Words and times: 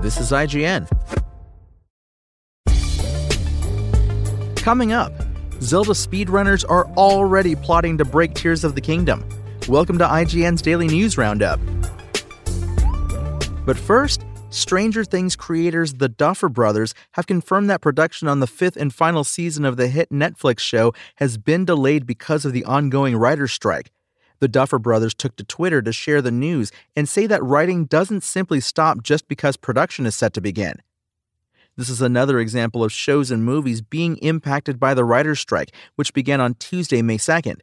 This 0.00 0.20
is 0.20 0.30
IGN. 0.30 0.86
Coming 4.56 4.92
up, 4.92 5.12
Zelda 5.60 5.90
speedrunners 5.90 6.64
are 6.68 6.86
already 6.90 7.56
plotting 7.56 7.98
to 7.98 8.04
break 8.04 8.34
Tears 8.34 8.62
of 8.62 8.76
the 8.76 8.80
Kingdom. 8.80 9.28
Welcome 9.66 9.98
to 9.98 10.04
IGN's 10.04 10.62
Daily 10.62 10.86
News 10.86 11.18
Roundup. 11.18 11.58
But 13.66 13.76
first, 13.76 14.24
Stranger 14.50 15.04
Things 15.04 15.34
creators 15.34 15.94
the 15.94 16.08
Duffer 16.08 16.48
Brothers 16.48 16.94
have 17.14 17.26
confirmed 17.26 17.68
that 17.68 17.80
production 17.80 18.28
on 18.28 18.38
the 18.38 18.46
fifth 18.46 18.76
and 18.76 18.94
final 18.94 19.24
season 19.24 19.64
of 19.64 19.76
the 19.76 19.88
hit 19.88 20.10
Netflix 20.10 20.60
show 20.60 20.94
has 21.16 21.38
been 21.38 21.64
delayed 21.64 22.06
because 22.06 22.44
of 22.44 22.52
the 22.52 22.64
ongoing 22.64 23.16
writer's 23.16 23.50
strike. 23.50 23.90
The 24.40 24.48
Duffer 24.48 24.78
Brothers 24.78 25.14
took 25.14 25.36
to 25.36 25.44
Twitter 25.44 25.82
to 25.82 25.92
share 25.92 26.22
the 26.22 26.30
news 26.30 26.70
and 26.94 27.08
say 27.08 27.26
that 27.26 27.42
writing 27.42 27.86
doesn't 27.86 28.22
simply 28.22 28.60
stop 28.60 29.02
just 29.02 29.26
because 29.26 29.56
production 29.56 30.06
is 30.06 30.14
set 30.14 30.32
to 30.34 30.40
begin. 30.40 30.74
This 31.76 31.88
is 31.88 32.02
another 32.02 32.38
example 32.38 32.82
of 32.82 32.92
shows 32.92 33.30
and 33.30 33.44
movies 33.44 33.82
being 33.82 34.16
impacted 34.18 34.80
by 34.80 34.94
the 34.94 35.04
writer's 35.04 35.40
strike, 35.40 35.72
which 35.96 36.14
began 36.14 36.40
on 36.40 36.54
Tuesday, 36.54 37.02
May 37.02 37.18
2nd. 37.18 37.60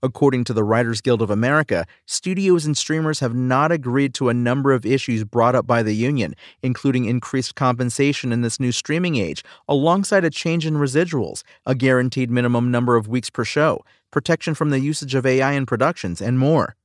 According 0.00 0.44
to 0.44 0.52
the 0.52 0.62
Writers 0.62 1.00
Guild 1.00 1.20
of 1.20 1.30
America, 1.30 1.84
studios 2.06 2.64
and 2.64 2.76
streamers 2.76 3.18
have 3.18 3.34
not 3.34 3.72
agreed 3.72 4.14
to 4.14 4.28
a 4.28 4.34
number 4.34 4.72
of 4.72 4.86
issues 4.86 5.24
brought 5.24 5.56
up 5.56 5.66
by 5.66 5.82
the 5.82 5.92
union, 5.92 6.34
including 6.62 7.06
increased 7.06 7.56
compensation 7.56 8.32
in 8.32 8.42
this 8.42 8.60
new 8.60 8.70
streaming 8.70 9.16
age, 9.16 9.42
alongside 9.68 10.24
a 10.24 10.30
change 10.30 10.64
in 10.64 10.74
residuals, 10.74 11.42
a 11.66 11.74
guaranteed 11.74 12.30
minimum 12.30 12.70
number 12.70 12.94
of 12.94 13.08
weeks 13.08 13.28
per 13.28 13.44
show, 13.44 13.84
protection 14.10 14.54
from 14.54 14.70
the 14.70 14.80
usage 14.80 15.14
of 15.14 15.26
AI 15.26 15.52
in 15.52 15.66
productions, 15.66 16.20
and 16.20 16.38
more. 16.38 16.76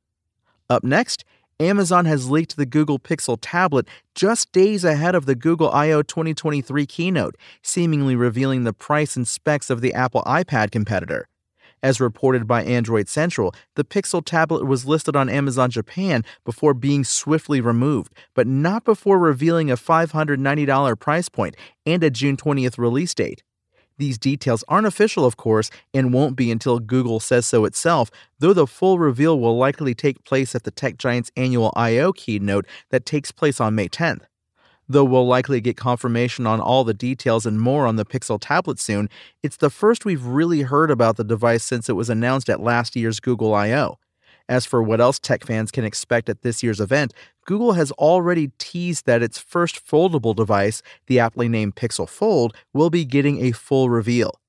Up 0.70 0.84
next, 0.84 1.24
Amazon 1.60 2.06
has 2.06 2.30
leaked 2.30 2.58
the 2.58 2.66
Google 2.66 3.00
Pixel 3.00 3.38
tablet 3.40 3.88
just 4.16 4.52
days 4.52 4.84
ahead 4.84 5.16
of 5.16 5.26
the 5.26 5.36
Google 5.36 5.72
I/O 5.72 6.02
2023 6.02 6.86
keynote, 6.86 7.38
seemingly 7.62 8.16
revealing 8.16 8.64
the 8.64 8.74
price 8.74 9.16
and 9.16 9.28
specs 9.28 9.70
of 9.70 9.82
the 9.82 9.94
Apple 9.94 10.24
iPad 10.24 10.72
competitor. 10.72 11.28
As 11.84 12.00
reported 12.00 12.48
by 12.48 12.64
Android 12.64 13.10
Central, 13.10 13.54
the 13.76 13.84
Pixel 13.84 14.24
tablet 14.26 14.66
was 14.66 14.86
listed 14.86 15.16
on 15.16 15.30
Amazon 15.30 15.70
Japan 15.70 16.24
before 16.46 16.74
being 16.74 17.04
swiftly 17.04 17.60
removed, 17.60 18.14
but 18.34 18.48
not 18.48 18.86
before 18.86 19.20
revealing 19.20 19.70
a 19.70 19.76
$590 19.76 21.00
price 21.00 21.28
point 21.28 21.56
and 21.86 22.02
a 22.04 22.10
June 22.10 22.38
20th 22.38 22.78
release 22.78 23.14
date. 23.14 23.44
These 23.98 24.18
details 24.18 24.64
aren't 24.68 24.88
official, 24.88 25.26
of 25.26 25.38
course, 25.38 25.70
and 25.94 26.14
won't 26.14 26.36
be 26.36 26.52
until 26.52 26.80
Google 26.80 27.20
says 27.20 27.46
so 27.46 27.66
itself, 27.66 28.10
though 28.40 28.54
the 28.54 28.68
full 28.68 28.98
reveal 29.00 29.40
will 29.40 29.58
likely 29.58 29.94
take 29.94 30.24
place 30.24 30.56
at 30.56 30.64
the 30.64 30.72
tech 30.72 30.98
giant's 30.98 31.32
annual 31.38 31.72
I/O 31.76 32.14
keynote 32.14 32.66
that 32.90 33.06
takes 33.06 33.32
place 33.32 33.62
on 33.62 33.76
May 33.76 33.88
10th. 33.88 34.24
Though 34.90 35.06
we'll 35.06 35.28
likely 35.28 35.62
get 35.62 35.78
confirmation 35.78 36.46
on 36.46 36.60
all 36.60 36.84
the 36.84 36.94
details 36.94 37.46
and 37.46 37.62
more 37.62 37.88
on 37.88 37.96
the 37.96 38.06
Pixel 38.06 38.38
tablet 38.42 38.80
soon, 38.80 39.10
it's 39.42 39.58
the 39.58 39.70
first 39.70 40.04
we've 40.04 40.26
really 40.26 40.64
heard 40.64 40.92
about 40.92 41.16
the 41.16 41.24
device 41.24 41.64
since 41.64 41.88
it 41.88 41.94
was 41.94 42.10
announced 42.10 42.50
at 42.50 42.60
last 42.60 42.96
year's 42.96 43.20
Google 43.22 43.54
I/O. 43.54 43.98
As 44.50 44.66
for 44.66 44.84
what 44.84 45.00
else 45.00 45.20
tech 45.20 45.46
fans 45.46 45.72
can 45.72 45.86
expect 45.86 46.28
at 46.28 46.42
this 46.42 46.62
year's 46.62 46.82
event, 46.82 47.14
Google 47.46 47.74
has 47.74 47.92
already 47.94 48.52
teased 48.58 49.06
that 49.06 49.24
its 49.24 49.38
first 49.38 49.86
foldable 49.86 50.36
device, 50.36 50.82
the 51.08 51.20
aptly 51.20 51.48
named 51.48 51.76
Pixel 51.76 52.08
Fold, 52.08 52.56
will 52.74 52.90
be 52.90 53.06
getting 53.06 53.44
a 53.44 53.52
full 53.52 53.90
reveal. 53.90 54.40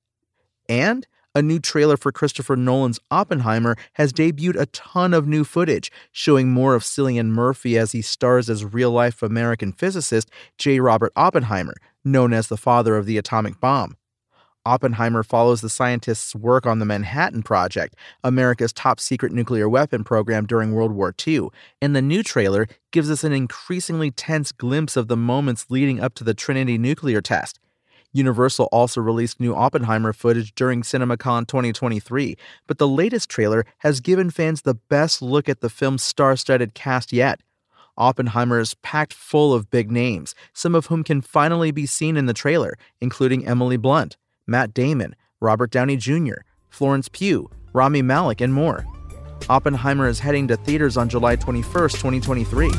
And 0.69 1.05
a 1.35 1.41
new 1.41 1.59
trailer 1.59 1.97
for 1.97 2.13
Christopher 2.13 2.55
Nolan's 2.55 2.99
Oppenheimer 3.11 3.75
has 3.93 4.13
debuted 4.13 4.55
a 4.55 4.67
ton 4.67 5.13
of 5.13 5.27
new 5.27 5.43
footage, 5.43 5.91
showing 6.13 6.49
more 6.49 6.75
of 6.75 6.83
Cillian 6.83 7.27
Murphy 7.27 7.77
as 7.77 7.91
he 7.91 8.01
stars 8.01 8.49
as 8.49 8.63
real 8.63 8.91
life 8.91 9.21
American 9.21 9.73
physicist 9.73 10.31
J. 10.57 10.79
Robert 10.79 11.11
Oppenheimer, 11.17 11.75
known 12.05 12.31
as 12.33 12.47
the 12.47 12.55
father 12.55 12.95
of 12.95 13.05
the 13.05 13.17
atomic 13.17 13.59
bomb. 13.59 13.97
Oppenheimer 14.65 15.21
follows 15.21 15.61
the 15.61 15.69
scientist's 15.69 16.35
work 16.35 16.65
on 16.65 16.79
the 16.79 16.85
Manhattan 16.85 17.43
Project, 17.43 17.95
America's 18.23 18.73
top 18.73 18.99
secret 18.99 19.31
nuclear 19.31 19.69
weapon 19.69 20.03
program 20.03 20.45
during 20.45 20.71
World 20.71 20.91
War 20.91 21.13
II, 21.25 21.49
and 21.81 21.95
the 21.95 22.01
new 22.01 22.23
trailer 22.23 22.67
gives 22.91 23.11
us 23.11 23.23
an 23.23 23.31
increasingly 23.31 24.09
tense 24.09 24.51
glimpse 24.51 24.97
of 24.97 25.07
the 25.07 25.17
moments 25.17 25.67
leading 25.69 25.99
up 25.99 26.15
to 26.15 26.23
the 26.23 26.33
Trinity 26.33 26.77
nuclear 26.77 27.21
test. 27.21 27.59
Universal 28.11 28.69
also 28.71 29.01
released 29.01 29.39
new 29.39 29.53
Oppenheimer 29.53 30.13
footage 30.13 30.55
during 30.55 30.81
CinemaCon 30.81 31.47
2023, 31.47 32.35
but 32.65 32.77
the 32.77 32.87
latest 32.87 33.29
trailer 33.29 33.65
has 33.79 33.99
given 33.99 34.29
fans 34.29 34.61
the 34.61 34.75
best 34.75 35.21
look 35.21 35.49
at 35.49 35.59
the 35.59 35.69
film's 35.69 36.01
star 36.01 36.35
studded 36.37 36.73
cast 36.73 37.11
yet. 37.11 37.41
Oppenheimer 37.97 38.59
is 38.59 38.73
packed 38.75 39.13
full 39.13 39.53
of 39.53 39.69
big 39.69 39.91
names, 39.91 40.33
some 40.53 40.75
of 40.75 40.87
whom 40.87 41.03
can 41.03 41.21
finally 41.21 41.71
be 41.71 41.85
seen 41.85 42.17
in 42.17 42.25
the 42.25 42.33
trailer, 42.33 42.77
including 42.99 43.45
Emily 43.47 43.77
Blunt, 43.77 44.17
Matt 44.47 44.73
Damon, 44.73 45.15
Robert 45.39 45.71
Downey 45.71 45.97
Jr., 45.97 46.35
Florence 46.69 47.09
Pugh, 47.09 47.49
Rami 47.73 48.01
Malek, 48.01 48.41
and 48.41 48.53
more. 48.53 48.85
Oppenheimer 49.49 50.07
is 50.07 50.19
heading 50.19 50.47
to 50.47 50.57
theaters 50.57 50.97
on 50.97 51.09
July 51.09 51.35
21st, 51.35 51.93
2023. 51.93 52.71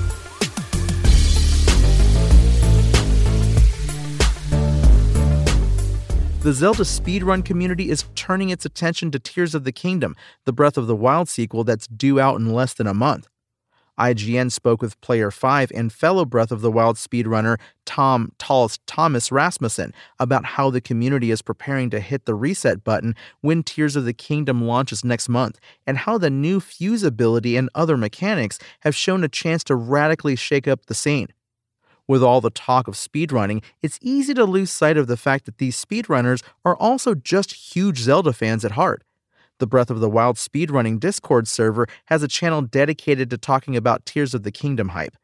The 6.40 6.52
Zelda 6.52 6.84
speedrun 6.84 7.44
community 7.44 7.90
is 7.90 8.04
turning 8.14 8.50
its 8.50 8.64
attention 8.64 9.10
to 9.10 9.18
Tears 9.18 9.52
of 9.52 9.64
the 9.64 9.72
Kingdom, 9.72 10.14
the 10.44 10.52
Breath 10.52 10.76
of 10.76 10.86
the 10.86 10.94
Wild 10.94 11.28
sequel 11.28 11.64
that's 11.64 11.88
due 11.88 12.20
out 12.20 12.38
in 12.38 12.52
less 12.52 12.72
than 12.72 12.86
a 12.86 12.94
month. 12.94 13.26
IGN 13.98 14.52
spoke 14.52 14.82
with 14.82 15.00
Player 15.00 15.30
5 15.30 15.72
and 15.74 15.92
fellow 15.92 16.24
Breath 16.24 16.50
of 16.50 16.60
the 16.60 16.70
Wild 16.70 16.96
speedrunner 16.96 17.58
Tom 17.84 18.32
Tallest 18.38 18.86
Thomas 18.86 19.32
Rasmussen 19.32 19.94
about 20.18 20.44
how 20.44 20.70
the 20.70 20.80
community 20.80 21.30
is 21.30 21.42
preparing 21.42 21.88
to 21.90 22.00
hit 22.00 22.26
the 22.26 22.34
reset 22.34 22.84
button 22.84 23.14
when 23.40 23.62
Tears 23.62 23.96
of 23.96 24.04
the 24.04 24.12
Kingdom 24.12 24.62
launches 24.62 25.04
next 25.04 25.28
month, 25.28 25.58
and 25.86 25.98
how 25.98 26.18
the 26.18 26.30
new 26.30 26.60
fuse 26.60 27.02
ability 27.02 27.56
and 27.56 27.70
other 27.74 27.96
mechanics 27.96 28.58
have 28.80 28.94
shown 28.94 29.24
a 29.24 29.28
chance 29.28 29.64
to 29.64 29.74
radically 29.74 30.36
shake 30.36 30.68
up 30.68 30.86
the 30.86 30.94
scene. 30.94 31.28
With 32.08 32.22
all 32.22 32.40
the 32.40 32.50
talk 32.50 32.86
of 32.86 32.94
speedrunning, 32.94 33.62
it's 33.82 33.98
easy 34.00 34.32
to 34.34 34.44
lose 34.44 34.70
sight 34.70 34.96
of 34.96 35.08
the 35.08 35.16
fact 35.16 35.44
that 35.46 35.58
these 35.58 35.82
speedrunners 35.82 36.42
are 36.64 36.76
also 36.76 37.14
just 37.14 37.74
huge 37.74 37.98
Zelda 37.98 38.32
fans 38.32 38.64
at 38.64 38.72
heart. 38.72 39.02
The 39.58 39.66
Breath 39.66 39.90
of 39.90 40.00
the 40.00 40.10
Wild 40.10 40.36
speedrunning 40.36 41.00
Discord 41.00 41.48
server 41.48 41.86
has 42.06 42.22
a 42.22 42.28
channel 42.28 42.62
dedicated 42.62 43.30
to 43.30 43.38
talking 43.38 43.76
about 43.76 44.04
Tears 44.04 44.34
of 44.34 44.42
the 44.42 44.52
Kingdom 44.52 44.90
hype. 44.90 45.16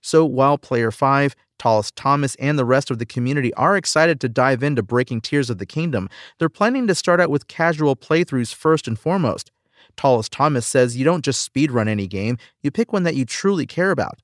So 0.00 0.24
while 0.24 0.58
Player 0.58 0.90
5, 0.90 1.34
Tallest 1.58 1.96
Thomas, 1.96 2.34
and 2.36 2.58
the 2.58 2.64
rest 2.64 2.90
of 2.90 2.98
the 2.98 3.06
community 3.06 3.52
are 3.54 3.76
excited 3.76 4.20
to 4.20 4.28
dive 4.28 4.62
into 4.62 4.82
breaking 4.82 5.22
Tears 5.22 5.50
of 5.50 5.58
the 5.58 5.66
Kingdom, 5.66 6.08
they're 6.38 6.48
planning 6.48 6.86
to 6.86 6.94
start 6.94 7.20
out 7.20 7.30
with 7.30 7.48
casual 7.48 7.96
playthroughs 7.96 8.54
first 8.54 8.86
and 8.86 8.98
foremost. 8.98 9.50
Tallest 9.96 10.32
Thomas 10.32 10.66
says 10.66 10.96
you 10.96 11.04
don't 11.04 11.24
just 11.24 11.50
speedrun 11.50 11.88
any 11.88 12.06
game, 12.06 12.38
you 12.62 12.70
pick 12.70 12.92
one 12.92 13.02
that 13.02 13.16
you 13.16 13.24
truly 13.24 13.66
care 13.66 13.90
about. 13.90 14.18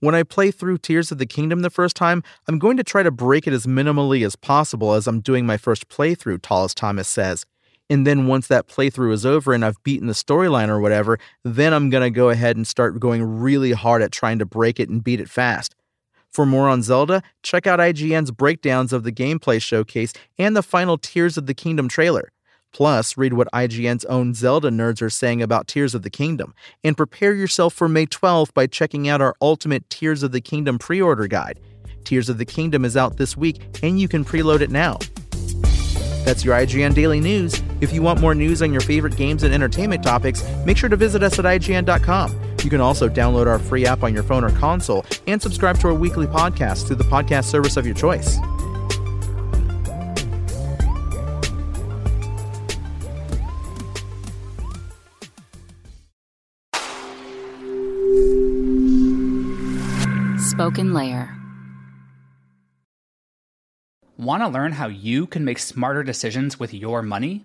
When 0.00 0.14
I 0.14 0.22
play 0.22 0.50
through 0.50 0.78
Tears 0.78 1.12
of 1.12 1.18
the 1.18 1.26
Kingdom 1.26 1.60
the 1.60 1.70
first 1.70 1.94
time, 1.94 2.22
I'm 2.48 2.58
going 2.58 2.76
to 2.76 2.84
try 2.84 3.02
to 3.02 3.10
break 3.10 3.46
it 3.46 3.52
as 3.52 3.66
minimally 3.66 4.26
as 4.26 4.34
possible 4.34 4.94
as 4.94 5.06
I'm 5.06 5.20
doing 5.20 5.46
my 5.46 5.56
first 5.56 5.88
playthrough, 5.88 6.40
Tallest 6.42 6.76
Thomas 6.76 7.08
says. 7.08 7.46
And 7.90 8.06
then 8.06 8.26
once 8.26 8.48
that 8.48 8.66
playthrough 8.66 9.12
is 9.12 9.26
over 9.26 9.52
and 9.52 9.64
I've 9.64 9.82
beaten 9.82 10.06
the 10.06 10.14
storyline 10.14 10.68
or 10.68 10.80
whatever, 10.80 11.18
then 11.44 11.72
I'm 11.72 11.90
going 11.90 12.02
to 12.02 12.10
go 12.10 12.30
ahead 12.30 12.56
and 12.56 12.66
start 12.66 12.98
going 12.98 13.22
really 13.22 13.72
hard 13.72 14.02
at 14.02 14.12
trying 14.12 14.38
to 14.38 14.46
break 14.46 14.80
it 14.80 14.88
and 14.88 15.04
beat 15.04 15.20
it 15.20 15.28
fast. 15.28 15.74
For 16.32 16.44
more 16.44 16.68
on 16.68 16.82
Zelda, 16.82 17.22
check 17.42 17.66
out 17.66 17.78
IGN's 17.78 18.32
breakdowns 18.32 18.92
of 18.92 19.04
the 19.04 19.12
gameplay 19.12 19.62
showcase 19.62 20.12
and 20.38 20.56
the 20.56 20.62
final 20.62 20.98
Tears 20.98 21.36
of 21.36 21.46
the 21.46 21.54
Kingdom 21.54 21.88
trailer. 21.88 22.32
Plus, 22.72 23.16
read 23.16 23.34
what 23.34 23.46
IGN's 23.52 24.04
own 24.06 24.34
Zelda 24.34 24.68
nerds 24.68 25.00
are 25.00 25.08
saying 25.08 25.40
about 25.40 25.68
Tears 25.68 25.94
of 25.94 26.02
the 26.02 26.10
Kingdom, 26.10 26.52
and 26.82 26.96
prepare 26.96 27.32
yourself 27.32 27.72
for 27.72 27.88
May 27.88 28.04
12th 28.04 28.52
by 28.52 28.66
checking 28.66 29.08
out 29.08 29.20
our 29.20 29.36
Ultimate 29.40 29.88
Tears 29.90 30.24
of 30.24 30.32
the 30.32 30.40
Kingdom 30.40 30.76
pre 30.76 31.00
order 31.00 31.28
guide. 31.28 31.60
Tears 32.02 32.28
of 32.28 32.38
the 32.38 32.44
Kingdom 32.44 32.84
is 32.84 32.96
out 32.96 33.16
this 33.16 33.36
week, 33.36 33.62
and 33.84 34.00
you 34.00 34.08
can 34.08 34.24
preload 34.24 34.60
it 34.60 34.70
now. 34.70 34.98
That's 36.24 36.44
your 36.44 36.56
IGN 36.56 36.94
Daily 36.94 37.20
News. 37.20 37.62
If 37.80 37.92
you 37.92 38.02
want 38.02 38.20
more 38.20 38.34
news 38.34 38.62
on 38.62 38.72
your 38.72 38.82
favorite 38.82 39.16
games 39.16 39.42
and 39.42 39.52
entertainment 39.52 40.02
topics, 40.02 40.44
make 40.64 40.76
sure 40.76 40.88
to 40.88 40.96
visit 40.96 41.22
us 41.22 41.38
at 41.38 41.44
IGN.com. 41.44 42.40
You 42.62 42.70
can 42.70 42.80
also 42.80 43.08
download 43.08 43.46
our 43.46 43.58
free 43.58 43.86
app 43.86 44.02
on 44.02 44.14
your 44.14 44.22
phone 44.22 44.42
or 44.42 44.50
console 44.50 45.04
and 45.26 45.40
subscribe 45.40 45.78
to 45.80 45.88
our 45.88 45.94
weekly 45.94 46.26
podcast 46.26 46.86
through 46.86 46.96
the 46.96 47.04
podcast 47.04 47.44
service 47.44 47.76
of 47.76 47.84
your 47.84 47.94
choice. 47.94 48.38
Spoken 60.50 60.94
Layer. 60.94 61.36
Want 64.16 64.42
to 64.44 64.48
learn 64.48 64.72
how 64.72 64.86
you 64.86 65.26
can 65.26 65.44
make 65.44 65.58
smarter 65.58 66.04
decisions 66.04 66.60
with 66.60 66.72
your 66.72 67.02
money? 67.02 67.44